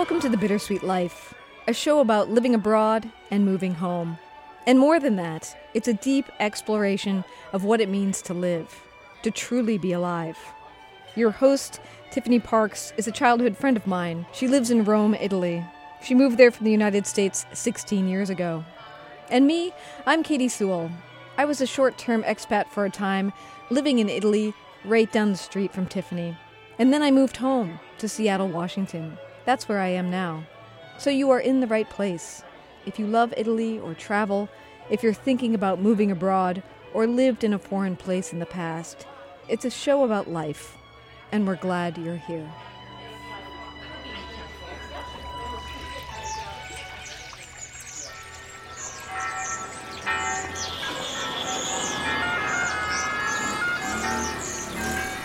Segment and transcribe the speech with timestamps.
[0.00, 1.34] Welcome to The Bittersweet Life,
[1.68, 4.16] a show about living abroad and moving home.
[4.66, 7.22] And more than that, it's a deep exploration
[7.52, 8.82] of what it means to live,
[9.20, 10.38] to truly be alive.
[11.16, 14.24] Your host, Tiffany Parks, is a childhood friend of mine.
[14.32, 15.62] She lives in Rome, Italy.
[16.02, 18.64] She moved there from the United States 16 years ago.
[19.28, 19.74] And me,
[20.06, 20.90] I'm Katie Sewell.
[21.36, 23.34] I was a short term expat for a time,
[23.68, 26.38] living in Italy, right down the street from Tiffany.
[26.78, 29.18] And then I moved home to Seattle, Washington.
[29.44, 30.44] That's where I am now.
[30.98, 32.42] So you are in the right place.
[32.84, 34.48] If you love Italy or travel,
[34.90, 36.62] if you're thinking about moving abroad
[36.92, 39.06] or lived in a foreign place in the past,
[39.48, 40.76] it's a show about life,
[41.32, 42.50] and we're glad you're here.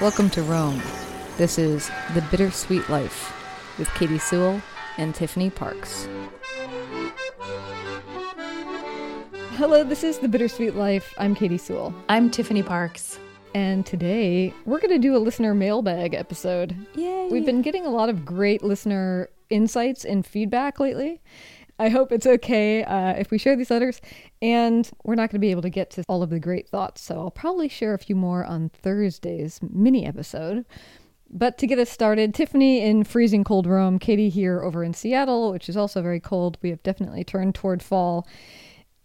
[0.02, 0.82] Welcome to Rome.
[1.38, 3.34] This is The Bittersweet Life
[3.78, 4.62] with Katie Sewell
[4.98, 6.08] and Tiffany Parks.
[9.58, 11.14] Hello, this is The Bittersweet Life.
[11.18, 11.94] I'm Katie Sewell.
[12.10, 13.20] I'm Tiffany Parks.
[13.54, 16.76] And today we're going to do a listener mailbag episode.
[16.96, 17.30] Yay.
[17.32, 21.22] We've been getting a lot of great listener insights and feedback lately.
[21.78, 24.02] I hope it's okay uh, if we share these letters.
[24.42, 27.02] And we're not going to be able to get to all of the great thoughts,
[27.02, 30.66] so I'll probably share a few more on Thursday's mini episode.
[31.38, 35.52] But to get us started, Tiffany in freezing cold Rome, Katie here over in Seattle,
[35.52, 36.58] which is also very cold.
[36.62, 38.26] We have definitely turned toward fall.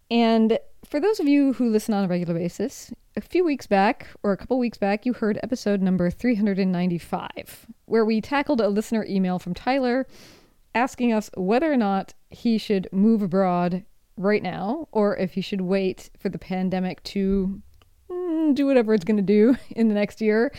[0.09, 4.07] And for those of you who listen on a regular basis, a few weeks back,
[4.23, 9.05] or a couple weeks back, you heard episode number 395, where we tackled a listener
[9.09, 10.07] email from Tyler
[10.73, 13.83] asking us whether or not he should move abroad
[14.15, 17.61] right now or if he should wait for the pandemic to
[18.11, 20.51] Mm, do whatever it's going to do in the next year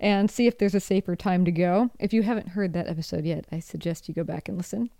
[0.00, 1.90] and see if there's a safer time to go.
[1.98, 4.90] If you haven't heard that episode yet, I suggest you go back and listen.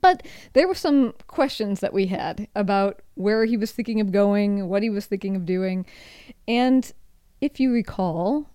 [0.00, 4.68] But there were some questions that we had about where he was thinking of going,
[4.68, 5.86] what he was thinking of doing.
[6.48, 6.92] And
[7.40, 8.50] if you recall,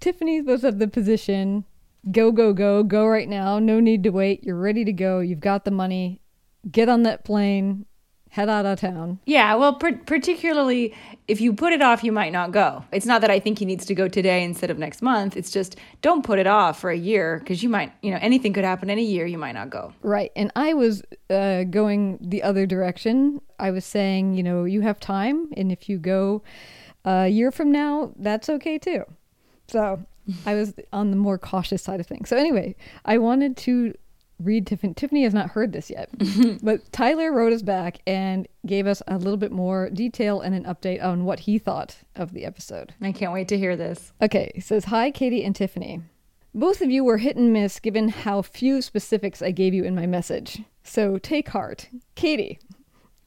[0.00, 1.66] Tiffany was of the position
[2.10, 3.58] go, go, go, go right now.
[3.58, 4.44] No need to wait.
[4.44, 5.20] You're ready to go.
[5.20, 6.22] You've got the money.
[6.70, 7.84] Get on that plane.
[8.30, 9.18] Head out of town.
[9.24, 10.94] Yeah, well, per- particularly
[11.26, 12.84] if you put it off, you might not go.
[12.92, 15.36] It's not that I think he needs to go today instead of next month.
[15.36, 18.52] It's just don't put it off for a year because you might, you know, anything
[18.52, 19.26] could happen in a year.
[19.26, 19.92] You might not go.
[20.02, 20.32] Right.
[20.36, 23.40] And I was uh, going the other direction.
[23.58, 25.48] I was saying, you know, you have time.
[25.56, 26.42] And if you go
[27.04, 29.04] a year from now, that's okay too.
[29.68, 30.04] So
[30.44, 32.28] I was on the more cautious side of things.
[32.28, 33.94] So anyway, I wanted to
[34.38, 34.94] read Tiffany.
[34.94, 36.10] Tiffany has not heard this yet,
[36.62, 40.64] but Tyler wrote us back and gave us a little bit more detail and an
[40.64, 42.94] update on what he thought of the episode.
[43.00, 44.12] I can't wait to hear this.
[44.20, 46.02] Okay, he says, Hi, Katie and Tiffany.
[46.54, 49.94] Both of you were hit and miss given how few specifics I gave you in
[49.94, 50.62] my message.
[50.82, 51.88] So take heart.
[52.14, 52.58] Katie,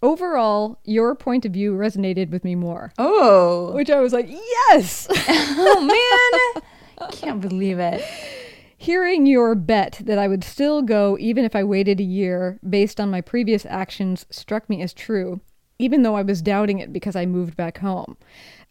[0.02, 2.92] overall, your point of view resonated with me more.
[2.98, 5.08] Oh, Which I was like, yes!
[5.12, 6.64] oh man,
[7.08, 8.04] I can't believe it.
[8.82, 13.02] Hearing your bet that I would still go even if I waited a year based
[13.02, 15.42] on my previous actions struck me as true,
[15.80, 18.16] even though I was doubting it because I moved back home.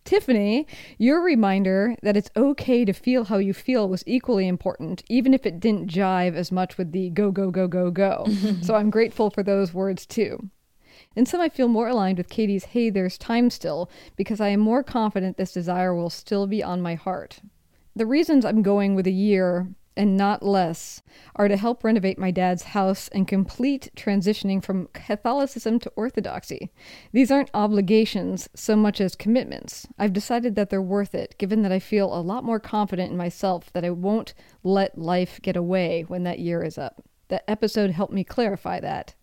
[0.05, 0.67] Tiffany,
[0.97, 5.45] your reminder that it's okay to feel how you feel was equally important, even if
[5.45, 8.27] it didn't jive as much with the go, go, go, go, go.
[8.63, 10.49] so I'm grateful for those words too.
[11.17, 14.61] In some, I feel more aligned with Katie's hey, there's time still, because I am
[14.61, 17.41] more confident this desire will still be on my heart.
[17.95, 19.69] The reasons I'm going with a year
[19.99, 21.03] and not less
[21.35, 26.71] are to help renovate my dad's house and complete transitioning from Catholicism to Orthodoxy.
[27.13, 29.89] These aren't obligations so much as commitments.
[29.99, 33.17] I've decided that they're worth it, given that I feel a lot more confident in
[33.17, 37.03] myself that I won't let life get away when that year is up.
[37.27, 39.17] That episode helped me clarify that.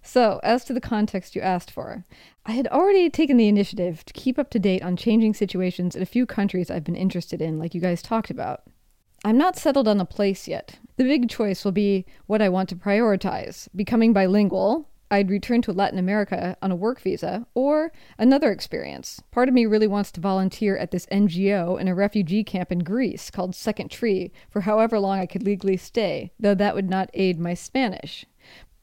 [0.00, 2.04] So, as to the context you asked for,
[2.46, 6.02] I had already taken the initiative to keep up to date on changing situations in
[6.02, 8.62] a few countries I've been interested in, like you guys talked about.
[9.22, 10.78] I'm not settled on a place yet.
[10.96, 14.88] The big choice will be what I want to prioritize becoming bilingual.
[15.10, 19.20] I'd return to Latin America on a work visa, or another experience.
[19.30, 22.78] Part of me really wants to volunteer at this NGO in a refugee camp in
[22.78, 27.10] Greece called Second Tree for however long I could legally stay, though that would not
[27.12, 28.24] aid my Spanish.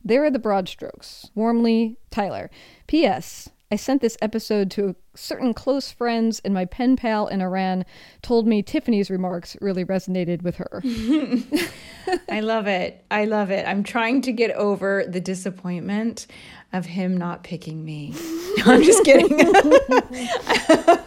[0.04, 1.32] There are the broad strokes.
[1.34, 2.52] Warmly, Tyler.
[2.88, 3.50] P.S.
[3.70, 7.84] I sent this episode to certain close friends, and my pen pal in Iran
[8.22, 10.82] told me Tiffany's remarks really resonated with her.
[12.30, 13.04] I love it.
[13.12, 13.68] I love it.
[13.68, 16.28] I'm trying to get over the disappointment
[16.72, 18.14] of him not picking me.
[18.58, 19.38] No, I'm just kidding.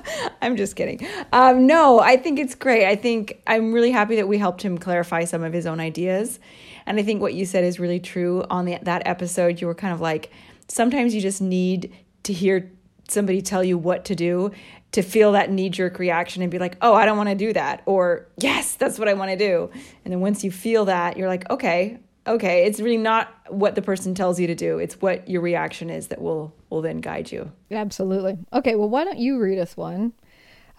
[0.43, 1.07] I'm just kidding.
[1.33, 2.87] Um, no, I think it's great.
[2.87, 6.39] I think I'm really happy that we helped him clarify some of his own ideas.
[6.85, 9.63] And I think what you said is really true on the, that episode.
[9.63, 10.31] You were kind of like,
[10.69, 11.91] sometimes you just need
[12.25, 12.71] to hear
[13.09, 14.53] somebody tell you what to do
[14.93, 17.53] to feel that knee jerk reaction and be like, oh, I don't want to do
[17.53, 17.83] that.
[17.87, 19.71] Or, yes, that's what I want to do.
[20.05, 23.83] And then once you feel that, you're like, okay, okay, it's really not what the
[23.83, 24.79] person tells you to do.
[24.79, 27.51] It's what your reaction is that will will then guide you.
[27.71, 28.39] Absolutely.
[28.53, 30.13] Okay, well, why don't you read us one?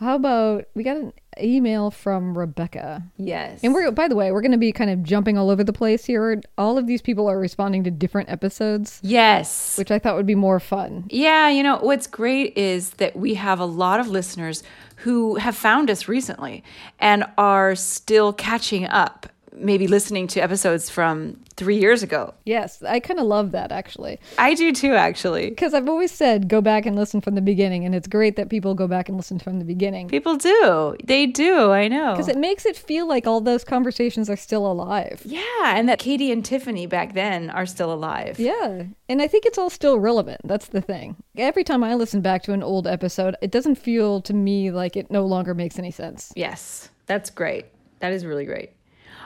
[0.01, 3.03] How about we got an email from Rebecca?
[3.17, 3.59] Yes.
[3.63, 5.73] And we're by the way, we're going to be kind of jumping all over the
[5.73, 6.41] place here.
[6.57, 9.77] All of these people are responding to different episodes, yes.
[9.77, 11.05] which I thought would be more fun.
[11.09, 14.63] Yeah, you know, what's great is that we have a lot of listeners
[14.97, 16.63] who have found us recently
[16.97, 22.33] and are still catching up, maybe listening to episodes from three years ago.
[22.45, 24.19] Yes, I kind of love that actually.
[24.37, 25.49] I do too, actually.
[25.49, 28.49] Because I've always said go back and listen from the beginning, and it's great that
[28.49, 30.07] people go back and listen from the beginning.
[30.07, 30.95] People do.
[31.03, 31.71] They do.
[31.71, 32.13] I know.
[32.13, 35.21] Because it makes it feel like all those conversations are still alive.
[35.25, 35.41] yeah,
[35.75, 38.39] and that Katie and Tiffany back then are still alive.
[38.39, 38.83] Yeah.
[39.09, 40.41] And I think it's all still relevant.
[40.45, 41.17] That's the thing.
[41.37, 44.95] Every time I listen back to an old episode, it doesn't feel to me like
[44.95, 46.31] it no longer makes any sense.
[46.35, 47.65] Yes, that's great.
[47.99, 48.71] That is really great.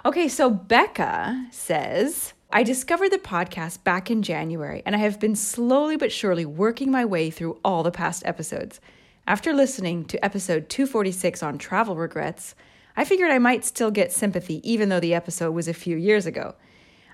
[0.06, 5.36] Okay, so Becca says, I discovered the podcast back in January, and I have been
[5.36, 8.80] slowly but surely working my way through all the past episodes.
[9.26, 12.54] After listening to episode 246 on travel regrets,
[12.96, 16.28] I figured I might still get sympathy even though the episode was a few years
[16.28, 16.54] ago.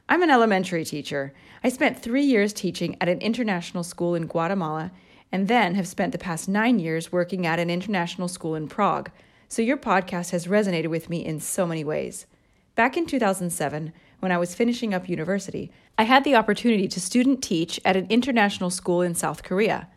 [0.09, 1.31] I'm an elementary teacher.
[1.63, 4.91] I spent three years teaching at an international school in Guatemala
[5.31, 9.11] and then have spent the past nine years working at an international school in Prague.
[9.47, 12.25] So your podcast has resonated with me in so many ways.
[12.75, 13.91] Back in 2007,
[14.21, 18.07] when I was finishing up university, I had the opportunity to student teach at an
[18.09, 19.89] international school in South Korea.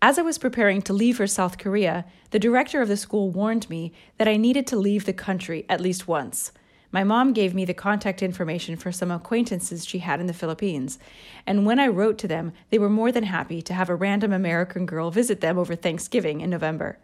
[0.00, 3.68] As I was preparing to leave for South Korea, the director of the school warned
[3.68, 6.52] me that I needed to leave the country at least once.
[6.92, 11.00] My mom gave me the contact information for some acquaintances she had in the Philippines,
[11.44, 14.32] and when I wrote to them, they were more than happy to have a random
[14.32, 16.98] American girl visit them over Thanksgiving in November.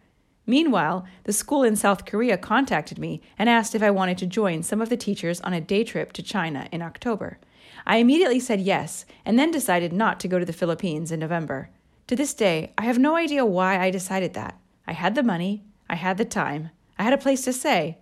[0.48, 4.62] Meanwhile, the school in South Korea contacted me and asked if I wanted to join
[4.62, 7.38] some of the teachers on a day trip to China in October.
[7.86, 11.68] I immediately said yes, and then decided not to go to the Philippines in November.
[12.06, 14.58] To this day, I have no idea why I decided that.
[14.86, 17.98] I had the money, I had the time, I had a place to stay,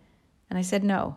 [0.48, 1.16] and I said no.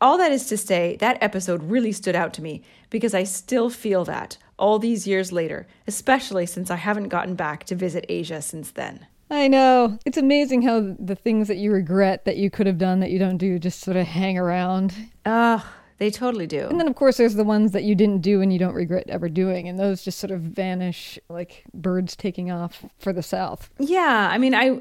[0.00, 3.70] All that is to say, that episode really stood out to me because I still
[3.70, 8.42] feel that all these years later, especially since I haven't gotten back to visit Asia
[8.42, 9.06] since then.
[9.30, 9.98] I know.
[10.04, 13.18] It's amazing how the things that you regret that you could have done that you
[13.18, 14.94] don't do just sort of hang around.
[15.24, 15.62] Ugh,
[15.98, 16.66] they totally do.
[16.68, 19.04] And then, of course, there's the ones that you didn't do and you don't regret
[19.08, 23.70] ever doing, and those just sort of vanish like birds taking off for the south.
[23.78, 24.80] Yeah, I mean, I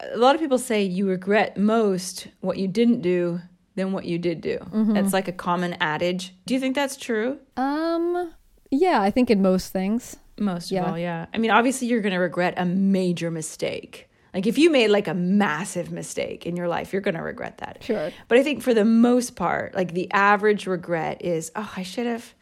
[0.00, 3.40] a lot of people say you regret most what you didn't do
[3.76, 4.58] than what you did do.
[4.72, 6.34] That's like a common adage.
[6.46, 7.38] Do you think that's true?
[7.56, 8.32] Um,
[8.70, 10.16] yeah, I think in most things.
[10.38, 10.82] Most Yeah.
[10.84, 11.26] of all, yeah.
[11.32, 14.08] I mean, obviously, you're going to regret a major mistake.
[14.32, 17.58] Like if you made like a massive mistake in your life, you're going to regret
[17.58, 17.84] that.
[17.84, 18.10] Sure.
[18.26, 22.06] But I think for the most part, like the average regret is, oh, I should
[22.06, 22.34] have,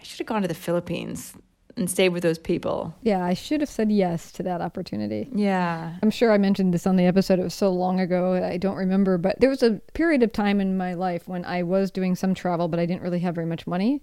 [0.00, 1.34] I should have gone to the Philippines
[1.76, 2.96] and stayed with those people.
[3.02, 5.28] Yeah, I should have said yes to that opportunity.
[5.32, 5.94] Yeah.
[6.02, 7.38] I'm sure I mentioned this on the episode.
[7.38, 9.16] It was so long ago, I don't remember.
[9.16, 12.34] But there was a period of time in my life when I was doing some
[12.34, 14.02] travel, but I didn't really have very much money.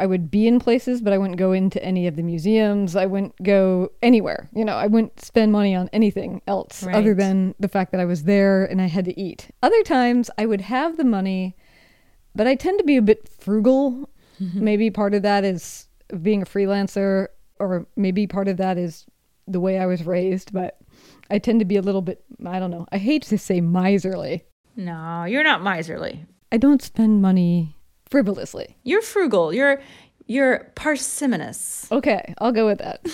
[0.00, 2.96] I would be in places, but I wouldn't go into any of the museums.
[2.96, 4.48] I wouldn't go anywhere.
[4.54, 8.06] You know, I wouldn't spend money on anything else other than the fact that I
[8.06, 9.50] was there and I had to eat.
[9.62, 11.54] Other times I would have the money,
[12.34, 14.08] but I tend to be a bit frugal.
[14.40, 14.64] Mm-hmm.
[14.64, 15.86] maybe part of that is
[16.22, 17.26] being a freelancer,
[17.58, 19.04] or maybe part of that is
[19.46, 20.78] the way I was raised, but
[21.30, 24.44] I tend to be a little bit, I don't know, I hate to say miserly.
[24.76, 26.24] No, you're not miserly.
[26.50, 27.76] I don't spend money
[28.10, 28.76] frivolously.
[28.82, 29.52] You're frugal.
[29.52, 29.80] You're
[30.26, 31.90] you're parsimonious.
[31.90, 33.04] Okay, I'll go with that.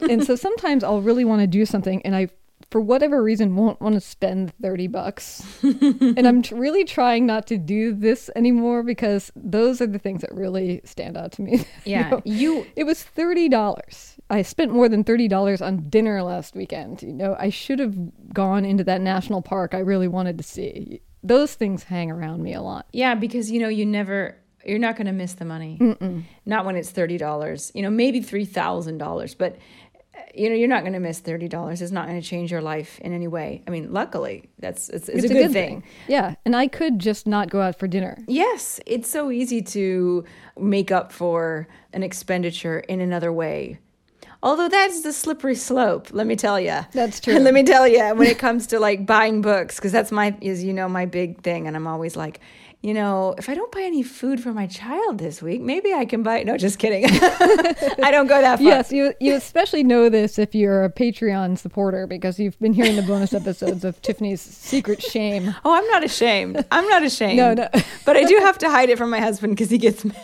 [0.00, 2.28] and so sometimes I'll really want to do something and I
[2.70, 5.42] for whatever reason won't want to spend 30 bucks.
[5.62, 10.22] and I'm tr- really trying not to do this anymore because those are the things
[10.22, 11.58] that really stand out to me.
[11.84, 12.10] You Yeah.
[12.10, 14.16] know, You it was $30.
[14.30, 17.02] I spent more than $30 on dinner last weekend.
[17.02, 17.96] You know, I should have
[18.32, 21.02] gone into that national park I really wanted to see.
[21.22, 22.86] Those things hang around me a lot.
[22.92, 25.78] Yeah, because you know you never you're not going to miss the money.
[26.46, 27.72] Not when it's thirty dollars.
[27.74, 29.56] You know, maybe three thousand dollars, but
[30.34, 31.82] you know you're not going to miss thirty dollars.
[31.82, 33.62] It's not going to change your life in any way.
[33.66, 35.84] I mean, luckily, that's it's, it's, a, good, thing.
[36.08, 38.18] Yeah, and I could just not go out for dinner.
[38.28, 40.24] Yes, it's so easy to
[40.58, 43.78] make up for an expenditure in another way.
[44.42, 46.80] Although that's the slippery slope, let me tell you.
[46.92, 47.34] That's true.
[47.34, 50.36] And let me tell you, when it comes to like buying books, because that's my,
[50.42, 51.66] as you know, my big thing.
[51.66, 52.40] And I'm always like,
[52.82, 56.04] you know, if I don't buy any food for my child this week, maybe I
[56.04, 56.42] can buy.
[56.42, 57.04] No, just kidding.
[58.02, 58.66] I don't go that far.
[58.66, 62.96] Yes, you you especially know this if you're a Patreon supporter because you've been hearing
[62.96, 65.54] the bonus episodes of Tiffany's secret shame.
[65.64, 66.64] Oh, I'm not ashamed.
[66.72, 67.36] I'm not ashamed.
[67.36, 67.68] No, no.
[68.04, 70.16] but I do have to hide it from my husband because he gets mad.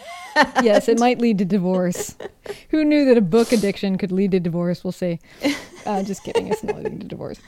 [0.63, 2.17] Yes, it might lead to divorce.
[2.71, 4.85] Who knew that a book addiction could lead to divorce?
[4.85, 5.21] We'll see.
[5.87, 6.49] Uh, just kidding.
[6.49, 7.41] It's not leading to divorce.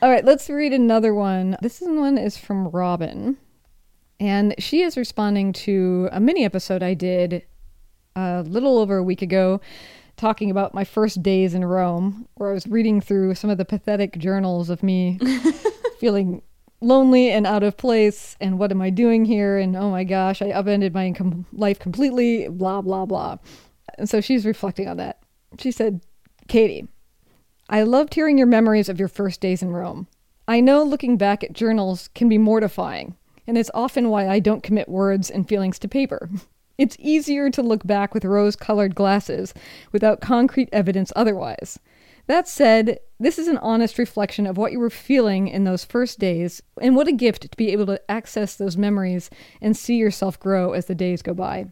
[0.00, 1.58] All right, let's read another one.
[1.60, 3.36] This one is from Robin.
[4.18, 7.44] And she is responding to a mini episode I did
[8.16, 9.60] a little over a week ago
[10.16, 13.64] talking about my first days in Rome, where I was reading through some of the
[13.64, 15.18] pathetic journals of me
[15.98, 16.42] feeling
[16.82, 20.42] lonely and out of place and what am I doing here and oh my gosh,
[20.42, 21.14] I upended my
[21.52, 23.38] life completely, blah, blah, blah.
[23.98, 25.20] And so she's reflecting on that.
[25.58, 26.00] She said,
[26.48, 26.88] Katie,
[27.68, 30.06] I loved hearing your memories of your first days in Rome.
[30.48, 34.62] I know looking back at journals can be mortifying, and it's often why I don't
[34.62, 36.28] commit words and feelings to paper.
[36.78, 39.52] It's easier to look back with rose colored glasses
[39.92, 41.78] without concrete evidence otherwise.
[42.26, 46.18] That said, this is an honest reflection of what you were feeling in those first
[46.18, 49.28] days, and what a gift to be able to access those memories
[49.60, 51.66] and see yourself grow as the days go by.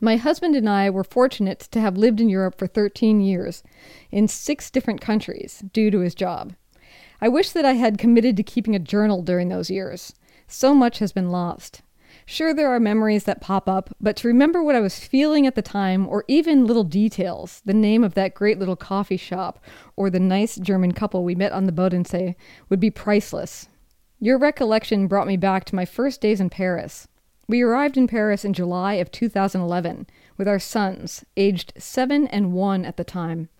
[0.00, 3.62] My husband and I were fortunate to have lived in Europe for 13 years,
[4.10, 6.54] in six different countries, due to his job.
[7.20, 10.12] I wish that I had committed to keeping a journal during those years.
[10.48, 11.82] So much has been lost.
[12.26, 15.54] Sure, there are memories that pop up, but to remember what I was feeling at
[15.54, 19.62] the time, or even little details, the name of that great little coffee shop,
[19.94, 22.34] or the nice German couple we met on the Bodensee,
[22.70, 23.68] would be priceless.
[24.20, 27.08] Your recollection brought me back to my first days in Paris.
[27.46, 30.06] We arrived in Paris in July of 2011
[30.38, 33.50] with our sons, aged seven and one at the time.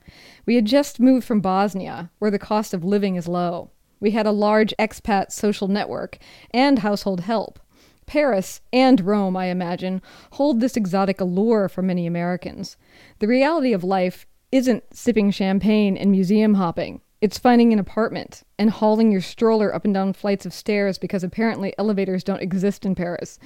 [0.46, 3.70] We had just moved from Bosnia, where the cost of living is low.
[4.00, 6.16] We had a large expat social network
[6.50, 7.60] and household help.
[8.06, 12.76] Paris and Rome, I imagine, hold this exotic allure for many Americans.
[13.18, 17.00] The reality of life isn't sipping champagne and museum hopping.
[17.20, 21.24] It's finding an apartment and hauling your stroller up and down flights of stairs because
[21.24, 23.38] apparently elevators don't exist in Paris.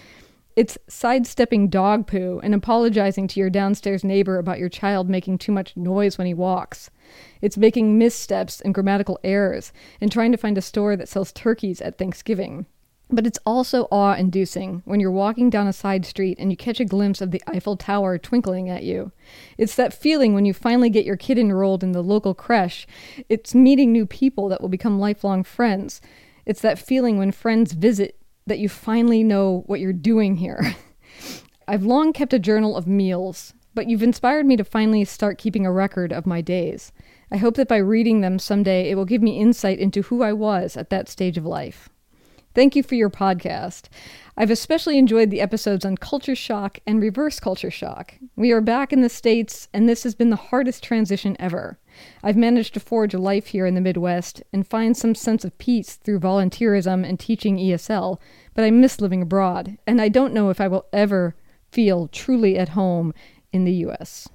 [0.56, 5.52] It's sidestepping dog poo and apologizing to your downstairs neighbor about your child making too
[5.52, 6.90] much noise when he walks.
[7.40, 11.80] It's making missteps and grammatical errors and trying to find a store that sells turkeys
[11.80, 12.66] at Thanksgiving.
[13.10, 16.78] But it's also awe inducing when you're walking down a side street and you catch
[16.78, 19.12] a glimpse of the Eiffel Tower twinkling at you.
[19.56, 22.86] It's that feeling when you finally get your kid enrolled in the local creche.
[23.30, 26.02] It's meeting new people that will become lifelong friends.
[26.44, 30.76] It's that feeling when friends visit that you finally know what you're doing here.
[31.68, 35.64] I've long kept a journal of meals, but you've inspired me to finally start keeping
[35.64, 36.92] a record of my days.
[37.30, 40.32] I hope that by reading them someday it will give me insight into who I
[40.34, 41.88] was at that stage of life.
[42.58, 43.84] Thank you for your podcast.
[44.36, 48.14] I've especially enjoyed the episodes on culture shock and reverse culture shock.
[48.34, 51.78] We are back in the States, and this has been the hardest transition ever.
[52.20, 55.56] I've managed to forge a life here in the Midwest and find some sense of
[55.58, 58.20] peace through volunteerism and teaching ESL,
[58.54, 61.36] but I miss living abroad, and I don't know if I will ever
[61.70, 63.14] feel truly at home
[63.52, 64.28] in the U.S.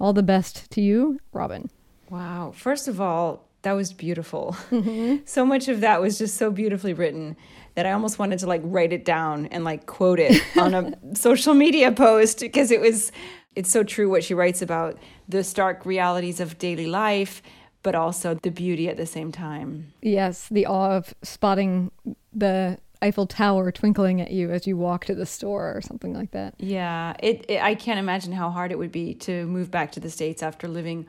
[0.00, 1.70] All the best to you, Robin.
[2.10, 2.52] Wow.
[2.56, 4.56] First of all, that was beautiful.
[4.70, 5.16] Mm-hmm.
[5.24, 7.36] so much of that was just so beautifully written
[7.74, 11.14] that I almost wanted to like write it down and like quote it on a
[11.14, 13.12] social media post because it was
[13.56, 14.98] it's so true what she writes about
[15.28, 17.42] the stark realities of daily life
[17.82, 19.92] but also the beauty at the same time.
[20.02, 21.90] Yes, the awe of spotting
[22.32, 26.32] the Eiffel Tower twinkling at you as you walk to the store or something like
[26.32, 26.54] that.
[26.58, 30.00] Yeah, it, it I can't imagine how hard it would be to move back to
[30.00, 31.06] the states after living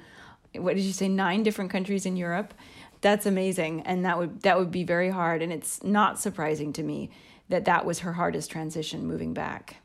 [0.56, 2.54] what did you say nine different countries in Europe?
[3.02, 6.84] That's amazing and that would that would be very hard and it's not surprising to
[6.84, 7.10] me
[7.48, 9.78] that that was her hardest transition moving back.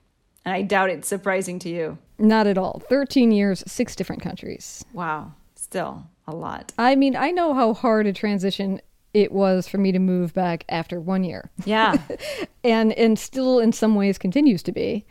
[0.45, 1.99] And i doubt it's surprising to you.
[2.19, 2.83] Not at all.
[2.89, 4.85] 13 years six different countries.
[4.93, 5.33] Wow.
[5.55, 6.73] Still a lot.
[6.77, 8.81] I mean i know how hard a transition
[9.13, 11.51] it was for me to move back after one year.
[11.65, 11.97] Yeah.
[12.65, 15.05] And and still in some ways continues to be.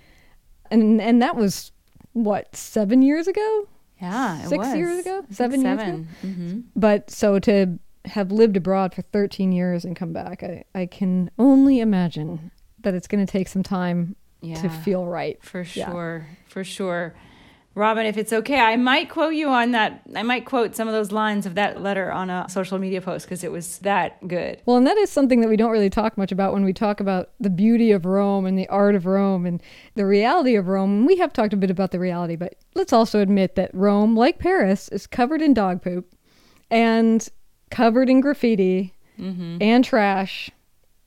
[0.71, 1.71] And and that was
[2.13, 3.67] what seven years ago
[4.03, 4.75] yeah, six was.
[4.75, 5.87] years ago, seven, seven.
[5.87, 6.07] years ago.
[6.23, 6.59] Mm-hmm.
[6.75, 11.31] But so to have lived abroad for 13 years and come back, I, I can
[11.39, 15.41] only imagine that it's going to take some time yeah, to feel right.
[15.41, 16.35] For sure, yeah.
[16.47, 17.15] for sure.
[17.75, 20.01] Robin, if it's okay, I might quote you on that.
[20.15, 23.25] I might quote some of those lines of that letter on a social media post
[23.25, 24.61] because it was that good.
[24.65, 26.99] Well, and that is something that we don't really talk much about when we talk
[26.99, 29.61] about the beauty of Rome and the art of Rome and
[29.95, 31.07] the reality of Rome.
[31.07, 34.37] We have talked a bit about the reality, but let's also admit that Rome, like
[34.37, 36.13] Paris, is covered in dog poop
[36.69, 37.27] and
[37.71, 39.57] covered in graffiti mm-hmm.
[39.61, 40.51] and trash.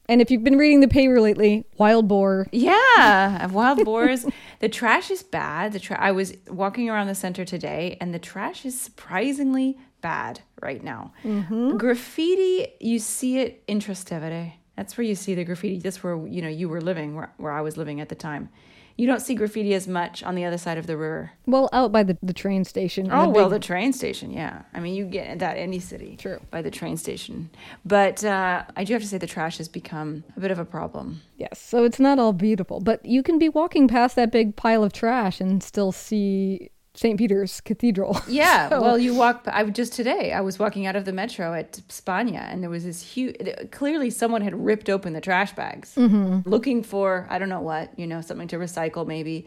[0.08, 2.46] And if you've been reading the paper lately, wild boar.
[2.52, 4.24] Yeah, wild boars.
[4.60, 5.72] The trash is bad.
[5.72, 10.40] The tra- I was walking around the center today, and the trash is surprisingly bad
[10.62, 11.12] right now.
[11.24, 11.76] Mm-hmm.
[11.76, 14.52] Graffiti, you see it in Trastevere.
[14.76, 15.78] That's where you see the graffiti.
[15.78, 18.50] That's where you know you were living, where, where I was living at the time.
[18.96, 21.32] You don't see graffiti as much on the other side of the river.
[21.46, 23.08] Well, out by the, the train station.
[23.12, 24.30] Oh the well, big- the train station.
[24.30, 26.16] Yeah, I mean you get that any city.
[26.16, 26.40] True.
[26.50, 27.50] By the train station,
[27.84, 30.64] but uh, I do have to say the trash has become a bit of a
[30.64, 31.20] problem.
[31.36, 34.82] Yes, so it's not all beautiful, but you can be walking past that big pile
[34.82, 37.18] of trash and still see St.
[37.18, 38.18] Peter's Cathedral.
[38.26, 39.46] Yeah, So- well, you walk.
[39.46, 40.32] I just today.
[40.32, 43.36] I was walking out of the metro at Spagna, and there was this huge.
[43.70, 46.48] Clearly, someone had ripped open the trash bags, mm-hmm.
[46.48, 49.46] looking for I don't know what, you know, something to recycle maybe.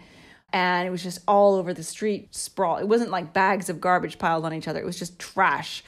[0.51, 2.77] And it was just all over the street, sprawl.
[2.77, 4.79] It wasn't like bags of garbage piled on each other.
[4.79, 5.84] It was just trash,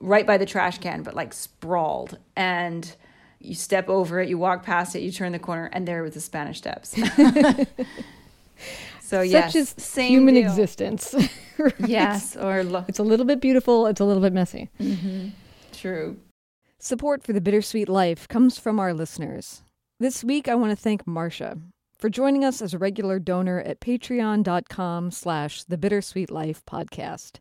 [0.00, 2.18] right by the trash can, but like sprawled.
[2.34, 2.92] And
[3.38, 6.14] you step over it, you walk past it, you turn the corner, and there was
[6.14, 6.96] the Spanish Steps.
[9.10, 10.44] so yes, Such is human deal.
[10.48, 11.14] existence.
[11.86, 12.86] Yes, or look.
[12.88, 14.70] It's a little bit beautiful, it's a little bit messy.
[14.80, 15.28] Mm-hmm.
[15.72, 16.16] True.
[16.78, 19.62] Support for the Bittersweet Life comes from our listeners.
[19.98, 21.58] This week I want to thank Marcia
[21.98, 27.40] for joining us as a regular donor at patreon.com slash the Bittersweet Life podcast.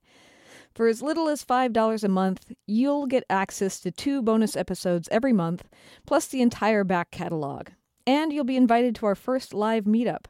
[0.76, 5.32] For as little as $5 a month, you'll get access to two bonus episodes every
[5.32, 5.64] month,
[6.06, 7.70] plus the entire back catalog.
[8.06, 10.26] And you'll be invited to our first live meetup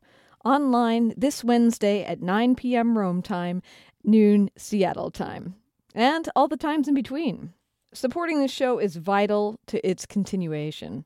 [0.46, 2.98] online this Wednesday at 9 p.m.
[2.98, 3.62] Rome time,
[4.04, 5.56] noon Seattle time,
[5.94, 7.54] and all the times in between.
[7.94, 11.06] Supporting this show is vital to its continuation.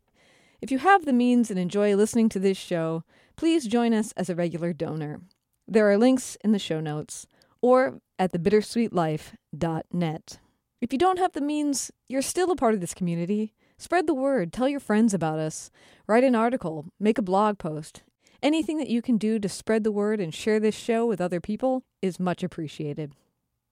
[0.62, 3.04] If you have the means and enjoy listening to this show,
[3.36, 5.22] please join us as a regular donor.
[5.68, 7.26] There are links in the show notes
[7.62, 10.40] or at thebittersweetlife.net.
[10.82, 13.54] If you don't have the means, you're still a part of this community.
[13.78, 15.72] Spread the word, tell your friends about us,
[16.08, 18.04] write an article, make a blog post.
[18.44, 21.40] Anything that you can do to spread the word and share this show with other
[21.40, 23.14] people is much appreciated.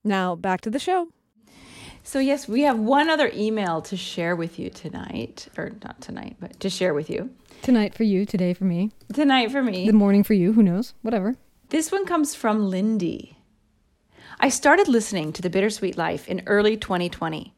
[0.02, 1.10] Now, back to the show.
[2.04, 6.38] So, yes, we have one other email to share with you tonight, or not tonight,
[6.40, 7.32] but to share with you.
[7.62, 9.86] Tonight for you, today for me, Tonight for me.
[9.88, 11.36] the morning for you, who knows, whatever.
[11.68, 13.38] This one comes from Lindy.
[14.40, 17.54] I started listening to The Bittersweet Life in early 2020.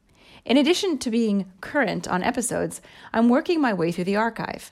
[0.45, 2.81] In addition to being current on episodes,
[3.13, 4.71] I'm working my way through the archive.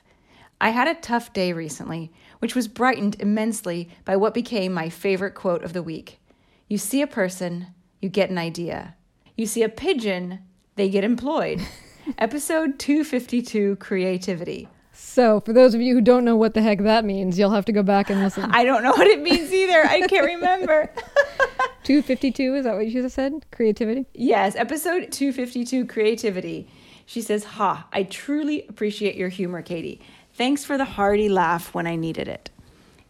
[0.60, 5.32] I had a tough day recently, which was brightened immensely by what became my favorite
[5.32, 6.18] quote of the week
[6.66, 7.68] You see a person,
[8.00, 8.96] you get an idea.
[9.36, 10.40] You see a pigeon,
[10.74, 11.60] they get employed.
[12.18, 14.68] Episode 252 Creativity.
[14.92, 17.64] So, for those of you who don't know what the heck that means, you'll have
[17.66, 18.50] to go back and listen.
[18.50, 19.84] I don't know what it means either.
[19.86, 20.92] I can't remember.
[21.84, 23.46] 252, is that what you just said?
[23.52, 24.06] Creativity?
[24.14, 26.68] Yes, episode 252 Creativity.
[27.06, 30.00] She says, Ha, I truly appreciate your humor, Katie.
[30.42, 32.50] Thanks for the hearty laugh when I needed it.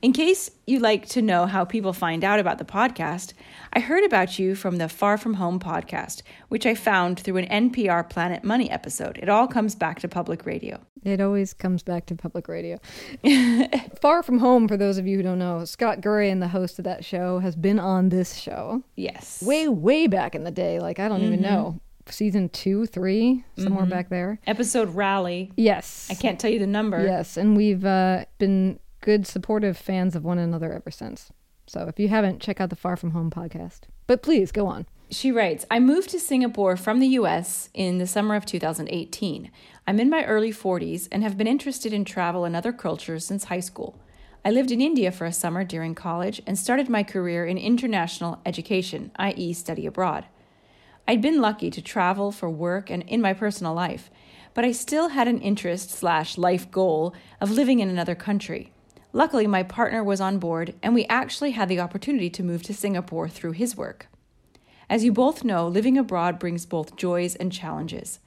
[0.03, 3.33] In case you'd like to know how people find out about the podcast,
[3.73, 7.71] I heard about you from the Far From Home podcast, which I found through an
[7.71, 9.17] NPR Planet Money episode.
[9.17, 10.79] It all comes back to public radio.
[11.05, 12.79] It always comes back to public radio.
[14.03, 16.85] Far from home, for those of you who don't know, Scott Gurian, the host of
[16.85, 19.43] that show, has been on this show Yes.
[19.43, 20.81] way, way back in the day.
[20.81, 21.45] Like, I don't even mm-hmm.
[21.45, 21.81] know.
[22.13, 24.39] Season two, three, somewhere back there.
[24.47, 25.51] Episode Rally.
[25.57, 26.09] Yes.
[26.11, 27.03] I can't tell you the number.
[27.03, 31.31] Yes, and we've uh, been good, supportive fans of one another ever since.
[31.67, 33.83] So if you haven't, check out the Far From Home podcast.
[34.07, 34.87] But please go on.
[35.11, 39.51] She writes, I moved to Singapore from the US in the summer of 2018.
[39.87, 43.45] I'm in my early 40s and have been interested in travel and other cultures since
[43.45, 43.99] high school.
[44.45, 48.41] I lived in India for a summer during college and started my career in international
[48.45, 50.25] education, i.e., study abroad.
[51.07, 54.11] I'd been lucky to travel for work and in my personal life,
[54.55, 58.73] but I still had an interest slash life goal of living in another country.
[59.13, 62.75] Luckily, my partner was on board, and we actually had the opportunity to move to
[62.75, 64.07] Singapore through his work.
[64.89, 68.21] As you both know, living abroad brings both joys and challenges.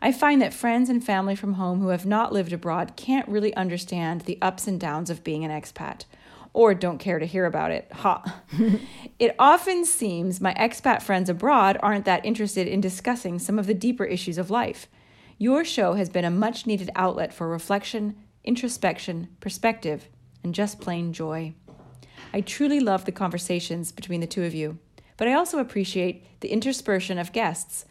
[0.00, 3.54] I find that friends and family from home who have not lived abroad can't really
[3.54, 6.04] understand the ups and downs of being an expat,
[6.52, 7.90] or don't care to hear about it.
[7.92, 8.42] Ha!
[9.18, 13.74] it often seems my expat friends abroad aren't that interested in discussing some of the
[13.74, 14.88] deeper issues of life.
[15.38, 20.08] Your show has been a much needed outlet for reflection, introspection, perspective,
[20.42, 21.54] and just plain joy.
[22.32, 24.78] I truly love the conversations between the two of you,
[25.16, 27.84] but I also appreciate the interspersion of guests.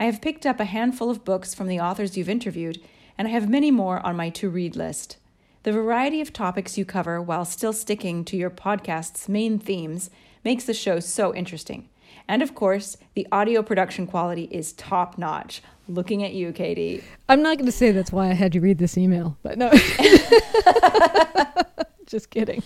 [0.00, 2.80] I have picked up a handful of books from the authors you've interviewed,
[3.16, 5.18] and I have many more on my to read list.
[5.64, 10.10] The variety of topics you cover while still sticking to your podcast's main themes
[10.44, 11.88] makes the show so interesting.
[12.28, 15.62] And of course, the audio production quality is top notch.
[15.88, 17.02] Looking at you, Katie.
[17.30, 19.70] I'm not going to say that's why I had you read this email, but no.
[22.06, 22.62] Just kidding.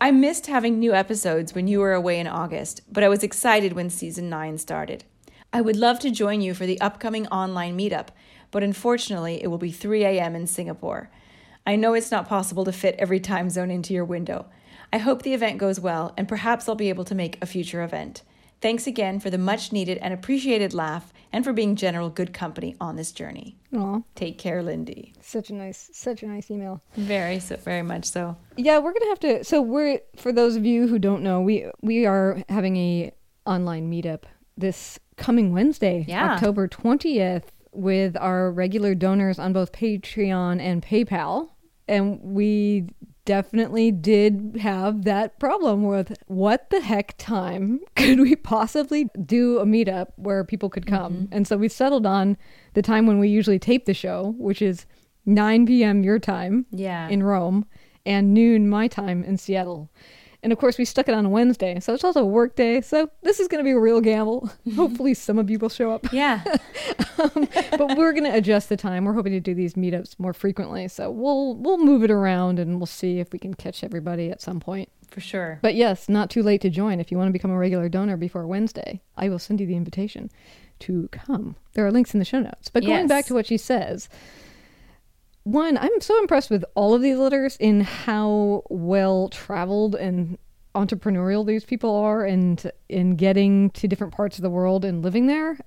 [0.00, 3.72] I missed having new episodes when you were away in August, but I was excited
[3.72, 5.02] when season 9 started.
[5.52, 8.10] I would love to join you for the upcoming online meetup,
[8.52, 10.36] but unfortunately, it will be 3 a.m.
[10.36, 11.10] in Singapore.
[11.66, 14.46] I know it's not possible to fit every time zone into your window.
[14.92, 17.82] I hope the event goes well, and perhaps I'll be able to make a future
[17.82, 18.22] event.
[18.60, 22.76] Thanks again for the much needed and appreciated laugh and for being general good company
[22.80, 23.58] on this journey.
[23.74, 25.12] Aw, Take care, Lindy.
[25.20, 26.80] such a nice, such a nice email.
[26.96, 28.36] Very, so, very much so.
[28.56, 29.44] Yeah, we're gonna have to.
[29.44, 33.12] So we're for those of you who don't know, we we are having a
[33.44, 34.22] online meetup
[34.56, 36.32] this coming Wednesday, Yeah.
[36.34, 41.50] October twentieth, with our regular donors on both Patreon and PayPal,
[41.88, 42.86] and we
[43.24, 49.64] definitely did have that problem with what the heck time could we possibly do a
[49.64, 51.34] meetup where people could come, mm-hmm.
[51.34, 52.36] and so we settled on
[52.74, 54.86] the time when we usually tape the show, which is
[55.26, 56.04] 9 p.m.
[56.04, 57.08] your time Yeah.
[57.08, 57.66] in Rome
[58.04, 59.90] and noon my time in Seattle.
[60.44, 62.80] And of course, we stuck it on a Wednesday, so it's also a work day.
[62.82, 64.50] So this is going to be a real gamble.
[64.76, 66.12] Hopefully, some of you will show up.
[66.12, 66.44] yeah.
[67.16, 69.04] Um, but we're going to adjust the time.
[69.04, 72.80] We're hoping to do these meetups more frequently, so we'll we'll move it around and
[72.80, 74.88] we'll see if we can catch everybody at some point.
[75.12, 75.60] For sure.
[75.62, 76.98] But yes, not too late to join.
[76.98, 79.76] If you want to become a regular donor before Wednesday, I will send you the
[79.76, 80.28] invitation
[80.80, 81.54] to come.
[81.74, 82.68] There are links in the show notes.
[82.68, 83.08] But going Yes.
[83.08, 84.08] back to what she says,
[85.44, 90.38] one, I'm so impressed with all of these letters in how well traveled and
[90.74, 95.26] entrepreneurial these people are and in getting to different parts of the world and living
[95.26, 95.58] there.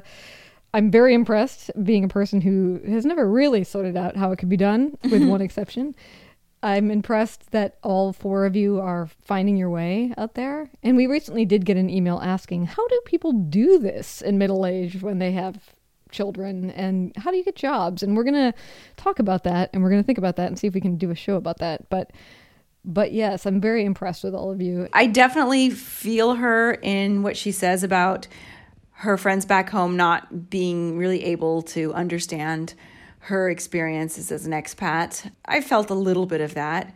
[0.73, 4.49] I'm very impressed being a person who has never really sorted out how it could
[4.49, 5.95] be done, with one exception.
[6.61, 10.69] I'm impressed that all four of you are finding your way out there.
[10.83, 14.65] And we recently did get an email asking, how do people do this in middle
[14.65, 15.75] age when they have
[16.11, 18.03] children and how do you get jobs?
[18.03, 18.53] And we're going to
[18.95, 20.97] talk about that and we're going to think about that and see if we can
[20.97, 21.89] do a show about that.
[21.89, 22.11] But
[22.85, 24.87] but yes, I'm very impressed with all of you.
[24.93, 28.27] I definitely feel her in what she says about
[28.91, 32.73] her friends back home not being really able to understand
[33.19, 35.29] her experiences as an expat.
[35.45, 36.95] I felt a little bit of that.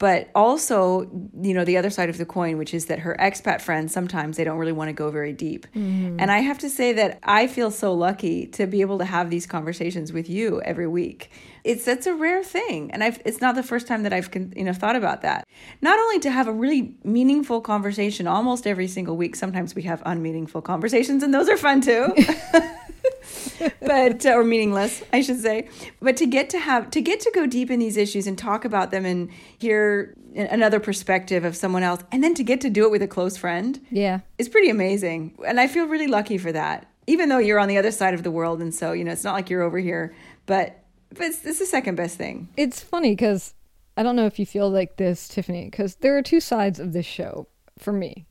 [0.00, 1.02] But also,
[1.42, 4.38] you know, the other side of the coin, which is that her expat friends sometimes
[4.38, 5.66] they don't really want to go very deep.
[5.76, 6.16] Mm-hmm.
[6.18, 9.28] And I have to say that I feel so lucky to be able to have
[9.28, 11.30] these conversations with you every week.
[11.64, 14.54] It's that's a rare thing, and I've it's not the first time that I've con-
[14.56, 15.46] you know thought about that.
[15.82, 19.36] Not only to have a really meaningful conversation almost every single week.
[19.36, 22.14] Sometimes we have unmeaningful conversations, and those are fun too.
[23.80, 25.68] but uh, or meaningless, I should say.
[26.00, 28.64] But to get to have to get to go deep in these issues and talk
[28.64, 32.84] about them and hear another perspective of someone else, and then to get to do
[32.84, 34.20] it with a close friend Yeah.
[34.38, 35.36] is pretty amazing.
[35.46, 36.86] And I feel really lucky for that.
[37.06, 39.24] Even though you're on the other side of the world, and so you know it's
[39.24, 40.14] not like you're over here,
[40.46, 42.48] but but it's, it's the second best thing.
[42.56, 43.54] It's funny because
[43.96, 46.92] I don't know if you feel like this, Tiffany, because there are two sides of
[46.92, 48.26] this show for me.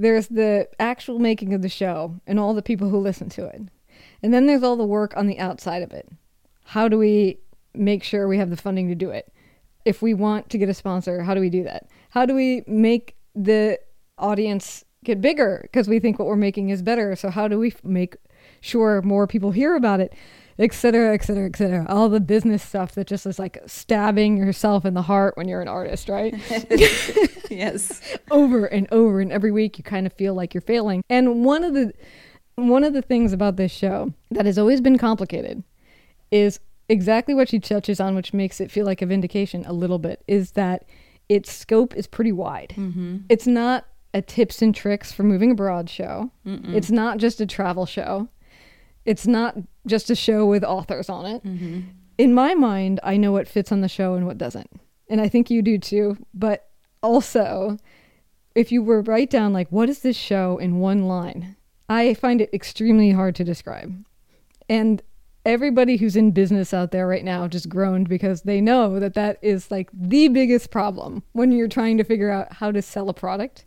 [0.00, 3.60] There's the actual making of the show and all the people who listen to it.
[4.22, 6.08] And then there's all the work on the outside of it.
[6.64, 7.38] How do we
[7.74, 9.30] make sure we have the funding to do it?
[9.84, 11.86] If we want to get a sponsor, how do we do that?
[12.08, 13.78] How do we make the
[14.16, 17.14] audience get bigger because we think what we're making is better?
[17.14, 18.16] So how do we make
[18.62, 20.14] sure more people hear about it?
[20.58, 21.86] Et cetera, et cetera, et cetera.
[21.88, 25.62] All the business stuff that just is like stabbing yourself in the heart when you're
[25.62, 26.34] an artist, right?
[27.50, 28.00] yes.
[28.30, 31.02] over and over and every week you kind of feel like you're failing.
[31.08, 31.92] And one of the
[32.56, 35.62] one of the things about this show that has always been complicated
[36.30, 39.98] is exactly what she touches on, which makes it feel like a vindication a little
[39.98, 40.84] bit, is that
[41.28, 42.74] its scope is pretty wide.
[42.76, 43.18] Mm-hmm.
[43.28, 46.30] It's not a tips and tricks for moving abroad show.
[46.74, 48.28] It's not just a travel show.
[49.04, 51.44] It's not just a show with authors on it.
[51.44, 51.80] Mm-hmm.
[52.18, 54.70] In my mind, I know what fits on the show and what doesn't.
[55.08, 56.16] And I think you do too.
[56.34, 56.68] But
[57.02, 57.78] also,
[58.54, 61.56] if you were write down like what is this show in one line,
[61.88, 64.04] I find it extremely hard to describe.
[64.68, 65.02] And
[65.44, 69.38] everybody who's in business out there right now just groaned because they know that that
[69.42, 73.14] is like the biggest problem when you're trying to figure out how to sell a
[73.14, 73.64] product.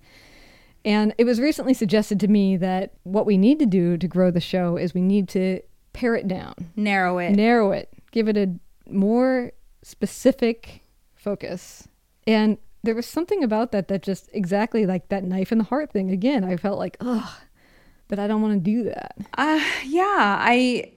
[0.86, 4.32] And it was recently suggested to me that what we need to do to grow
[4.32, 5.62] the show is we need to
[5.94, 7.32] pare it down, Narrow it.
[7.32, 8.54] narrow it, give it a
[8.90, 10.82] more specific
[11.16, 11.88] focus.
[12.28, 15.92] And there was something about that that just exactly like that knife in the heart
[15.94, 16.12] thing.
[16.12, 17.30] Again i felt like ugh
[18.10, 19.16] but i don't want to do that.
[19.38, 20.92] Uh, yeah, I,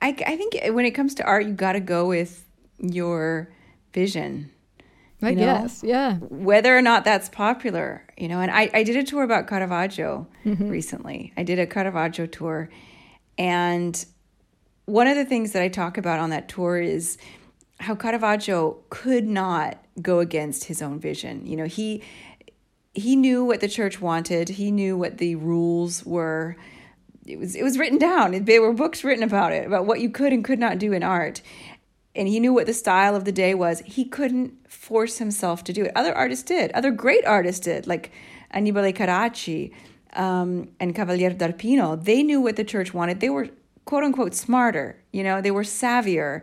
[0.00, 2.44] I, I think when it comes to art, you got to go with
[2.78, 3.52] your
[3.92, 4.50] vision,
[5.22, 5.44] i You know?
[5.44, 8.04] guess yeah whether or not that's popular.
[8.16, 10.68] You know, and I, I did a tour about Caravaggio mm-hmm.
[10.68, 11.32] recently.
[11.36, 12.68] I did a Caravaggio tour,
[13.36, 14.04] and
[14.86, 17.18] one of the things that I talk about on that tour is
[17.80, 21.46] how Caravaggio could not go against his own vision.
[21.46, 22.02] You know, he
[22.94, 24.48] he knew what the church wanted.
[24.48, 26.56] He knew what the rules were.
[27.26, 28.44] It was it was written down.
[28.44, 31.02] There were books written about it about what you could and could not do in
[31.02, 31.42] art.
[32.18, 33.80] And he knew what the style of the day was.
[33.86, 35.92] He couldn't force himself to do it.
[35.94, 36.72] Other artists did.
[36.72, 38.10] Other great artists did, like
[38.50, 39.72] Annibale Carracci
[40.14, 42.02] um, and Cavalier d'Arpino.
[42.02, 43.20] They knew what the church wanted.
[43.20, 43.48] They were
[43.84, 45.02] quote unquote smarter.
[45.12, 46.42] You know, they were savvier,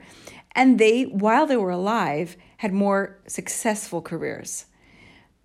[0.53, 4.65] and they, while they were alive, had more successful careers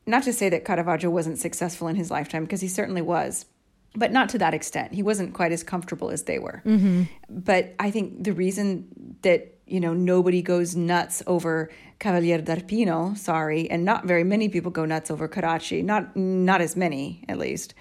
[0.06, 3.46] not to say that Caravaggio wasn't successful in his lifetime, because he certainly was,
[3.94, 4.92] but not to that extent.
[4.92, 6.62] He wasn't quite as comfortable as they were.
[7.28, 8.88] But I think the reason
[9.22, 14.70] that you know nobody goes nuts over Cavalier d'Arpino, sorry, and not very many people
[14.70, 17.74] go nuts over Carracci, not not as many at least.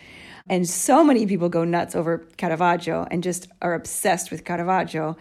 [0.47, 5.15] And so many people go nuts over Caravaggio and just are obsessed with Caravaggio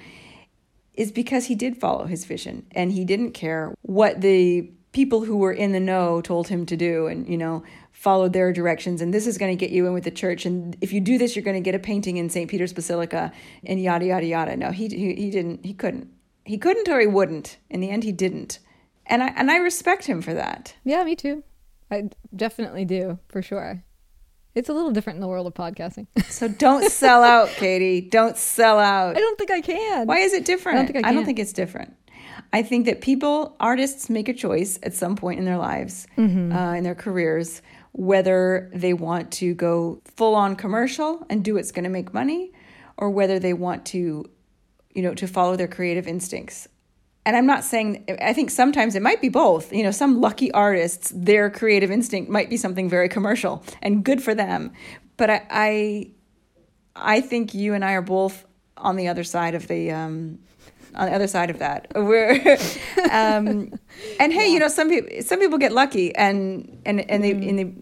[0.94, 5.36] is because he did follow his vision and he didn't care what the people who
[5.36, 9.14] were in the know told him to do and you know followed their directions and
[9.14, 11.36] this is going to get you in with the church and if you do this
[11.36, 12.50] you're going to get a painting in St.
[12.50, 13.30] Peter's Basilica
[13.64, 16.10] and yada yada yada no he he, he didn't he couldn't
[16.48, 17.58] he couldn't or he wouldn't.
[17.70, 18.58] In the end he didn't.
[19.06, 20.74] And I and I respect him for that.
[20.84, 21.44] Yeah me too.
[21.90, 23.84] I definitely do for sure.
[24.54, 26.06] It's a little different in the world of podcasting.
[26.28, 28.00] So don't sell out Katie.
[28.00, 29.16] Don't sell out.
[29.16, 30.06] I don't think i can.
[30.06, 30.78] Why is it different?
[30.78, 31.94] I don't think I I don't think it's different.
[32.52, 36.52] I think that people, artists, make a choice at some point in their lives, Mm-hmm.
[36.52, 37.60] uh, in their careers,
[37.92, 42.52] whether they want to go full on commercial and do what's going to make money,
[42.96, 44.24] or whether they want to,
[44.94, 46.68] you know, to follow their creative instincts.
[47.26, 49.72] And I'm not saying, I think sometimes it might be both.
[49.72, 54.22] You know, some lucky artists, their creative instinct might be something very commercial and good
[54.22, 54.72] for them.
[55.18, 56.10] But I, I,
[56.96, 58.46] I think you and I are both
[58.78, 60.38] on the other side of the um,
[60.94, 61.88] on the other side of that.
[61.94, 62.56] We're
[63.10, 63.72] um,
[64.18, 67.58] and hey, you know, some people some people get lucky and and and they and
[67.58, 67.72] they,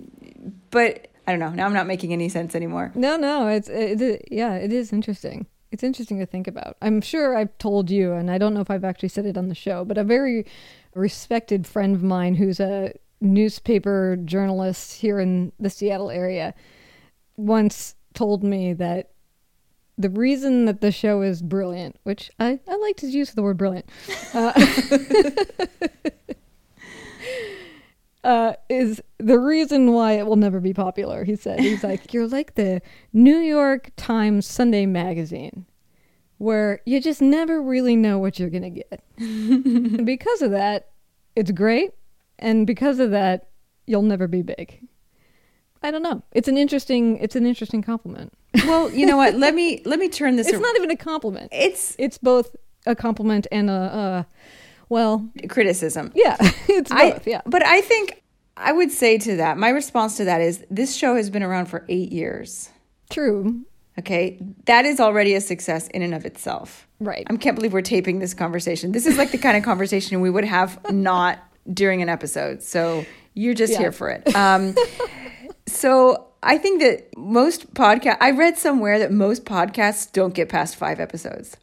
[0.70, 1.50] but I don't know.
[1.50, 2.92] Now I'm not making any sense anymore.
[2.94, 5.46] No, no, it's it, it, yeah, it is interesting.
[5.70, 6.76] It's interesting to think about.
[6.80, 9.48] I'm sure I've told you, and I don't know if I've actually said it on
[9.48, 10.46] the show, but a very
[10.94, 16.54] respected friend of mine who's a newspaper journalist here in the Seattle area
[17.36, 19.10] once told me that
[19.98, 23.56] the reason that the show is brilliant, which I, I liked his use the word
[23.56, 23.88] brilliant,
[24.34, 24.52] uh,
[28.26, 31.22] uh, is the reason why it will never be popular.
[31.22, 35.64] He said, he's like, you're like the New York Times Sunday magazine,
[36.38, 40.04] where you just never really know what you're going to get.
[40.04, 40.90] because of that,
[41.36, 41.92] it's great.
[42.36, 43.48] And because of that,
[43.86, 44.86] you'll never be big.
[45.84, 46.24] I don't know.
[46.32, 48.32] It's an interesting, it's an interesting compliment.
[48.66, 49.36] Well, you know what?
[49.36, 50.48] let me let me turn this.
[50.48, 51.50] It's ar- not even a compliment.
[51.52, 54.22] it's It's both a compliment and a, uh,
[54.88, 56.12] well, criticism.
[56.14, 56.36] yeah,
[56.68, 57.26] it's I- both.
[57.26, 57.42] yeah.
[57.46, 58.22] But I think
[58.56, 61.66] I would say to that, my response to that is this show has been around
[61.66, 62.70] for eight years.
[63.10, 63.62] True.
[63.98, 66.86] Okay, that is already a success in and of itself.
[67.00, 67.26] Right.
[67.30, 68.92] I can't believe we're taping this conversation.
[68.92, 71.38] This is like the kind of conversation we would have not
[71.72, 72.62] during an episode.
[72.62, 73.78] So you're just Yeah.
[73.78, 74.34] here for it.
[74.36, 74.74] Um,
[75.66, 78.18] so I think that most podcast.
[78.20, 81.56] I read somewhere that most podcasts don't get past five episodes.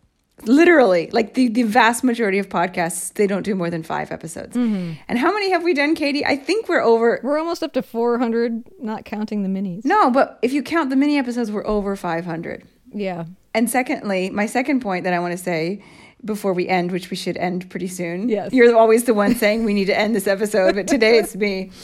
[0.46, 4.56] Literally, like the, the vast majority of podcasts, they don't do more than five episodes.
[4.56, 4.94] Mm-hmm.
[5.08, 6.26] And how many have we done, Katie?
[6.26, 7.20] I think we're over.
[7.24, 9.86] We're almost up to 400, not counting the minis.
[9.86, 12.64] No, but if you count the mini episodes, we're over 500.
[12.94, 13.26] Yeah.
[13.54, 15.84] And secondly, my second point that I want to say
[16.26, 18.30] before we end, which we should end pretty soon.
[18.30, 18.54] Yes.
[18.54, 21.72] You're always the one saying we need to end this episode, but today it's me.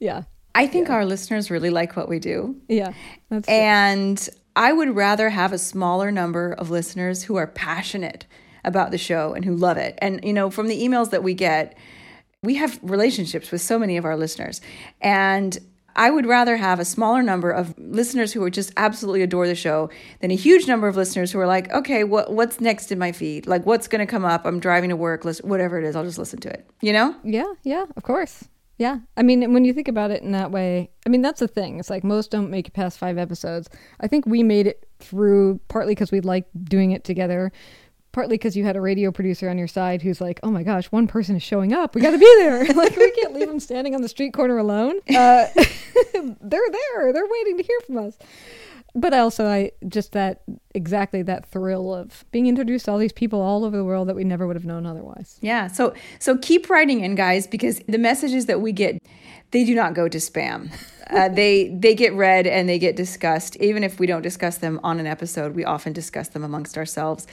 [0.00, 0.24] Yeah.
[0.52, 2.56] I think our listeners really like what we do.
[2.68, 2.92] Yeah.
[3.30, 3.54] That's true.
[4.54, 8.26] I would rather have a smaller number of listeners who are passionate
[8.64, 9.98] about the show and who love it.
[9.98, 11.76] And, you know, from the emails that we get,
[12.42, 14.60] we have relationships with so many of our listeners.
[15.00, 15.58] And
[15.94, 19.54] I would rather have a smaller number of listeners who are just absolutely adore the
[19.54, 22.98] show than a huge number of listeners who are like, okay, what what's next in
[22.98, 23.46] my feed?
[23.46, 24.46] Like, what's going to come up?
[24.46, 26.68] I'm driving to work, whatever it is, I'll just listen to it.
[26.80, 27.14] You know?
[27.24, 28.44] Yeah, yeah, of course.
[28.82, 28.98] Yeah.
[29.16, 31.78] I mean, when you think about it in that way, I mean, that's the thing.
[31.78, 33.70] It's like most don't make it past five episodes.
[34.00, 37.52] I think we made it through partly because we like doing it together,
[38.10, 40.86] partly because you had a radio producer on your side who's like, "Oh my gosh,
[40.86, 41.94] one person is showing up.
[41.94, 42.64] We got to be there.
[42.74, 44.96] like we can't leave them standing on the street corner alone.
[45.08, 45.46] Uh,
[46.40, 47.12] they're there.
[47.12, 48.18] They're waiting to hear from us."
[48.94, 50.42] But also, I just that
[50.74, 54.16] exactly that thrill of being introduced to all these people all over the world that
[54.16, 55.38] we never would have known otherwise.
[55.40, 55.68] Yeah.
[55.68, 59.02] So so keep writing in, guys, because the messages that we get,
[59.52, 60.70] they do not go to spam.
[61.08, 63.56] Uh, they they get read and they get discussed.
[63.56, 67.26] Even if we don't discuss them on an episode, we often discuss them amongst ourselves.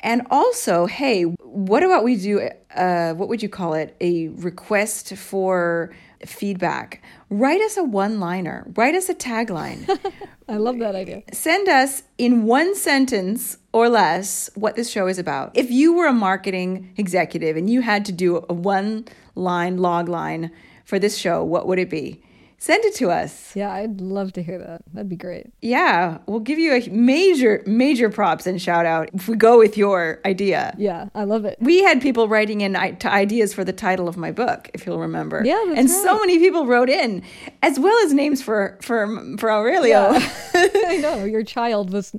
[0.00, 2.48] And also, hey, what about we do?
[2.74, 3.96] Uh, what would you call it?
[4.00, 5.94] A request for
[6.26, 7.02] feedback.
[7.30, 8.66] Write us a one-liner.
[8.74, 9.88] Write us a tagline.
[10.48, 11.22] I love that idea.
[11.32, 15.56] Send us in one sentence or less what this show is about.
[15.56, 20.50] If you were a marketing executive and you had to do a one-line log line
[20.92, 22.20] for this show, what would it be?
[22.58, 23.56] Send it to us.
[23.56, 24.82] Yeah, I'd love to hear that.
[24.92, 25.46] That'd be great.
[25.62, 29.78] Yeah, we'll give you a major, major props and shout out if we go with
[29.78, 30.74] your idea.
[30.76, 31.56] Yeah, I love it.
[31.62, 35.40] We had people writing in ideas for the title of my book, if you'll remember.
[35.46, 37.22] Yeah, and so many people wrote in,
[37.62, 39.06] as well as names for for
[39.38, 40.10] for Aurelio.
[40.54, 42.14] I know your child was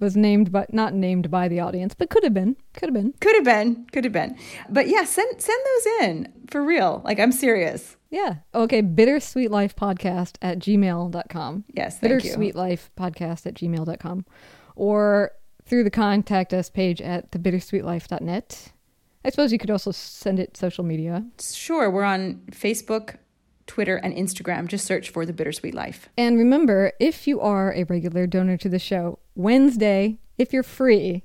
[0.00, 2.56] was named but not named by the audience, but could have been.
[2.74, 3.14] Could have been.
[3.20, 4.36] could have been, could have been.
[4.68, 7.02] But yeah, send send those in for real.
[7.04, 7.95] Like I'm serious.
[8.10, 8.36] Yeah.
[8.54, 8.80] Okay.
[8.82, 11.64] Bittersweet Life Podcast at gmail.com.
[11.72, 12.18] Yes, thank you.
[12.18, 14.24] Bittersweet Life Podcast at gmail.com.
[14.76, 15.32] Or
[15.64, 18.72] through the contact us page at thebittersweetlife.net.
[19.24, 21.26] I suppose you could also send it social media.
[21.40, 23.16] Sure, we're on Facebook,
[23.66, 24.68] Twitter, and Instagram.
[24.68, 26.08] Just search for the Bittersweet Life.
[26.16, 31.24] And remember, if you are a regular donor to the show, Wednesday, if you're free,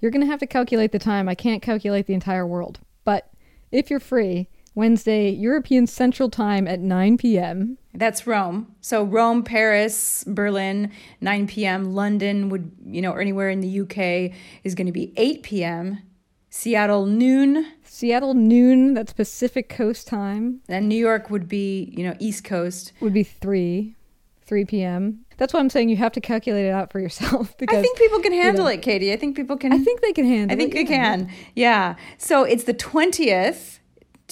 [0.00, 1.28] you're going to have to calculate the time.
[1.28, 2.80] I can't calculate the entire world.
[3.04, 3.30] But
[3.70, 7.78] if you're free, Wednesday, European Central Time at 9 p.m.
[7.94, 8.74] That's Rome.
[8.80, 11.94] So Rome, Paris, Berlin, 9 p.m.
[11.94, 15.98] London would, you know, or anywhere in the UK is going to be 8 p.m.
[16.48, 22.14] Seattle noon, Seattle noon, that's Pacific Coast time, and New York would be, you know,
[22.18, 22.92] East Coast.
[23.00, 23.96] would be 3,
[24.42, 25.24] 3 p.m.
[25.38, 27.54] That's why I'm saying you have to calculate it out for yourself.
[27.58, 28.70] Because I think people can handle know.
[28.70, 29.12] it, Katie.
[29.12, 29.72] I think people can.
[29.72, 30.54] I think they can handle it.
[30.54, 30.86] I think it.
[30.86, 31.16] they yeah.
[31.16, 31.30] can.
[31.54, 31.94] Yeah.
[32.18, 33.78] So it's the 20th,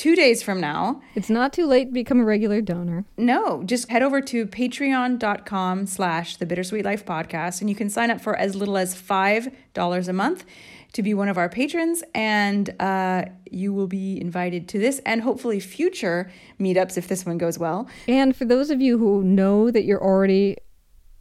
[0.01, 1.03] two days from now.
[1.15, 3.05] It's not too late to become a regular donor.
[3.19, 8.11] No, just head over to patreon.com slash the bittersweet life podcast and you can sign
[8.11, 10.47] up for as little as $5 a month
[10.95, 15.21] to be one of our patrons and uh, you will be invited to this and
[15.21, 17.87] hopefully future meetups if this one goes well.
[18.09, 20.57] And for those of you who know that you're already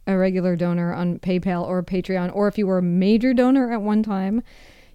[0.06, 3.82] a regular donor on PayPal or Patreon, or if you were a major donor at
[3.82, 4.42] one time,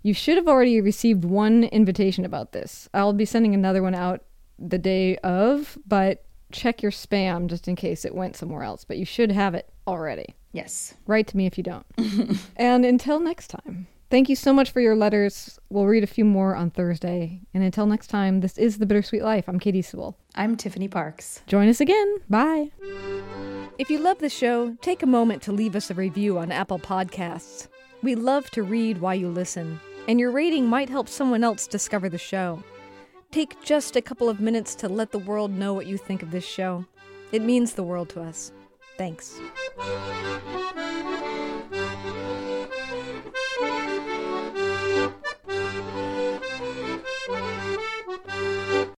[0.06, 2.88] you should have already received one invitation about this.
[2.94, 4.22] I'll be sending another one out
[4.60, 8.84] the day of, but check your spam just in case it went somewhere else.
[8.84, 10.36] But you should have it already.
[10.52, 10.94] Yes.
[11.08, 11.88] Write to me if you don't.
[12.56, 15.58] and until next time, thank you so much for your letters.
[15.70, 17.42] We'll read a few more on Thursday.
[17.56, 19.46] And until next time, this is The Bittersweet Life.
[19.50, 20.20] I'm Katie Sewell.
[20.36, 21.42] I'm Tiffany Parks.
[21.48, 22.18] Join us again.
[22.30, 22.70] Bye.
[23.80, 26.78] If you love the show, take a moment to leave us a review on Apple
[26.78, 27.70] Podcasts.
[28.04, 32.10] We love to read while you listen, and your rating might help someone else discover
[32.10, 32.64] the show.
[33.32, 36.32] Take just a couple of minutes to let the world know what you think of
[36.32, 36.86] this show.
[37.32, 38.52] It means the world to us.
[38.98, 39.40] Thanks.